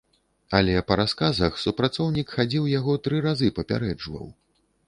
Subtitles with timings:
[0.59, 4.27] Але па расказах, супрацоўнік хадзіў яго тры разы папярэджваў.